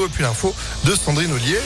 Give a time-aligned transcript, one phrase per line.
[0.00, 0.54] et puis l'info
[0.84, 1.58] de Sandrine Ollier.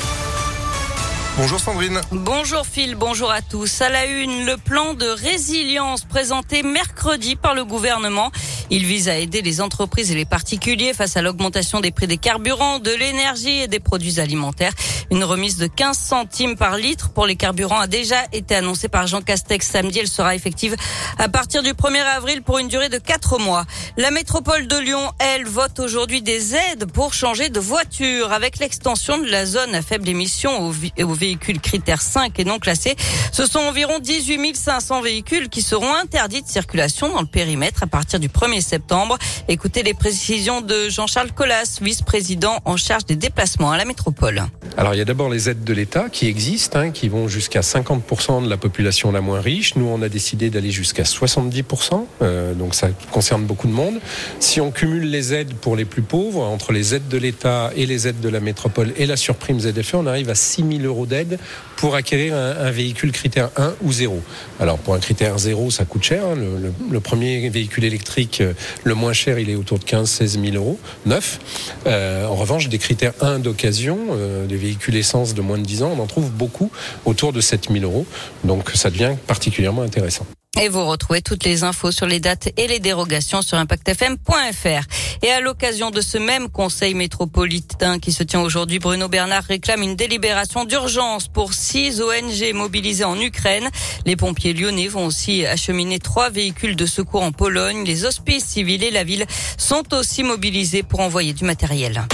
[1.37, 2.01] Bonjour Sandrine.
[2.11, 3.83] Bonjour Phil, bonjour à tous.
[3.83, 8.33] À la une, le plan de résilience présenté mercredi par le gouvernement.
[8.71, 12.17] Il vise à aider les entreprises et les particuliers face à l'augmentation des prix des
[12.17, 14.73] carburants, de l'énergie et des produits alimentaires.
[15.11, 19.07] Une remise de 15 centimes par litre pour les carburants a déjà été annoncée par
[19.07, 20.01] Jean Castex samedi.
[20.01, 20.77] Elle sera effective
[21.19, 23.65] à partir du 1er avril pour une durée de 4 mois.
[23.97, 29.19] La métropole de Lyon, elle, vote aujourd'hui des aides pour changer de voiture avec l'extension
[29.19, 32.97] de la zone à faible émission aux, véhicules critères 5 et non classés.
[33.33, 37.87] Ce sont environ 18 500 véhicules qui seront interdits de circulation dans le périmètre à
[37.87, 39.19] partir du 1er septembre.
[39.49, 44.45] Écoutez les précisions de Jean-Charles Collas, vice-président en charge des déplacements à la métropole.
[44.97, 48.43] Il y a d'abord les aides de l'État qui existent, hein, qui vont jusqu'à 50%
[48.43, 49.77] de la population la moins riche.
[49.77, 54.01] Nous, on a décidé d'aller jusqu'à 70%, euh, donc ça concerne beaucoup de monde.
[54.41, 57.85] Si on cumule les aides pour les plus pauvres, entre les aides de l'État et
[57.85, 61.05] les aides de la métropole et la surprime ZFE, on arrive à 6 000 euros
[61.05, 61.39] d'aide
[61.77, 64.23] pour acquérir un, véhicule critère 1 ou 0.
[64.61, 66.25] Alors pour un critère 0, ça coûte cher.
[66.25, 66.37] Hein.
[66.91, 70.79] Le, premier véhicule électrique euh, le moins cher, il est autour de 15-16 000 euros,
[71.05, 71.39] neuf.
[71.87, 73.99] Euh, en revanche, des critères 1 d'occasion,
[74.49, 76.71] des véhicules essence de moins de 10 ans, on en trouve beaucoup
[77.05, 78.07] autour de 7 000 euros.
[78.45, 80.27] Donc ça devient particulièrement intéressant.
[80.59, 84.87] Et vous retrouvez toutes les infos sur les dates et les dérogations sur impactfm.fr.
[85.23, 89.83] Et à l'occasion de ce même conseil métropolitain qui se tient aujourd'hui, Bruno Bernard réclame
[89.83, 93.69] une délibération d'urgence pour six ONG mobilisées en Ukraine.
[94.07, 97.85] Les pompiers lyonnais vont aussi acheminer trois véhicules de secours en Pologne.
[97.85, 99.27] Les hospices civils et la ville
[99.59, 102.07] sont aussi mobilisés pour envoyer du matériel.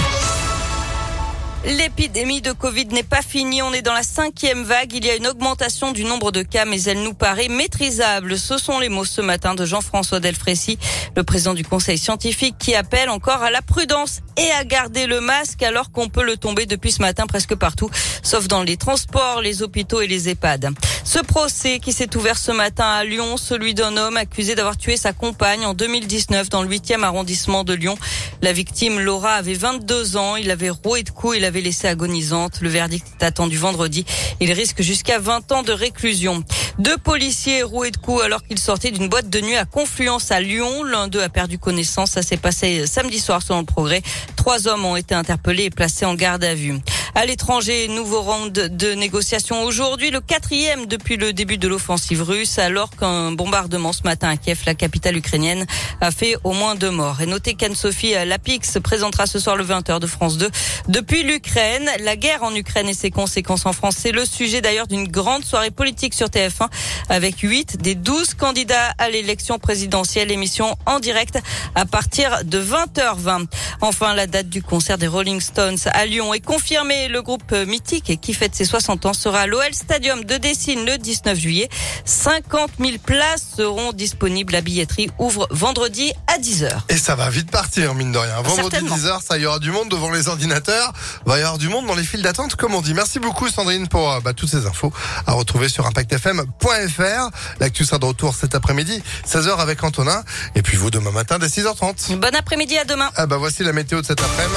[1.65, 3.61] L'épidémie de Covid n'est pas finie.
[3.61, 4.93] On est dans la cinquième vague.
[4.93, 8.37] Il y a une augmentation du nombre de cas, mais elle nous paraît maîtrisable.
[8.37, 10.77] Ce sont les mots ce matin de Jean-François Delfrécy,
[11.15, 15.21] le président du conseil scientifique, qui appelle encore à la prudence et à garder le
[15.21, 17.89] masque alors qu'on peut le tomber depuis ce matin presque partout,
[18.23, 20.73] sauf dans les transports, les hôpitaux et les EHPAD.
[21.05, 24.95] Ce procès qui s'est ouvert ce matin à Lyon, celui d'un homme accusé d'avoir tué
[24.95, 27.97] sa compagne en 2019 dans le 8e arrondissement de Lyon.
[28.41, 30.37] La victime, Laura, avait 22 ans.
[30.37, 31.37] Il avait roué de coups.
[31.37, 32.61] Il avait laissé agonisante.
[32.61, 34.05] Le verdict est attendu vendredi.
[34.39, 36.43] Il risque jusqu'à 20 ans de réclusion.
[36.79, 40.39] Deux policiers roués de coups alors qu'ils sortaient d'une boîte de nuit à Confluence à
[40.39, 40.83] Lyon.
[40.83, 42.11] L'un d'eux a perdu connaissance.
[42.11, 44.01] Ça s'est passé samedi soir selon le progrès.
[44.37, 46.79] Trois hommes ont été interpellés et placés en garde à vue.
[47.15, 52.57] À l'étranger, nouveau round de négociations aujourd'hui, le quatrième depuis le début de l'offensive russe,
[52.57, 55.67] alors qu'un bombardement ce matin à Kiev, la capitale ukrainienne,
[56.01, 57.21] a fait au moins deux morts.
[57.21, 60.49] Et notez qu'Anne-Sophie Lapix se présentera ce soir le 20h de France 2
[60.87, 61.87] depuis l'Ukraine.
[61.99, 65.45] La guerre en Ukraine et ses conséquences en France, c'est le sujet d'ailleurs d'une grande
[65.45, 66.67] soirée politique sur TF1
[67.09, 70.31] avec 8 des 12 candidats à l'élection présidentielle.
[70.31, 71.37] Émission en direct
[71.75, 73.45] à partir de 20h20.
[73.81, 78.19] Enfin, la date du concert des Rolling Stones à Lyon est confirmée le groupe mythique
[78.21, 81.69] qui fête ses 60 ans sera à l'OL Stadium de Dessine le 19 juillet.
[82.05, 84.53] 50 000 places seront disponibles.
[84.53, 86.69] La billetterie ouvre vendredi à 10h.
[86.89, 88.41] Et ça va vite partir, mine de rien.
[88.41, 90.93] Vendredi 10h, ça y aura du monde devant les ordinateurs.
[91.25, 92.93] Va y avoir du monde dans les files d'attente, comme on dit.
[92.93, 94.91] Merci beaucoup, Sandrine, pour euh, bah, toutes ces infos
[95.25, 97.29] à retrouver sur impactfm.fr.
[97.59, 100.23] L'actu sera de retour cet après-midi, 16h avec Antonin.
[100.55, 102.17] Et puis vous, demain matin, dès 6h30.
[102.17, 103.09] Bon après-midi, à demain.
[103.15, 104.53] Ah bah voici la météo de cet après-midi.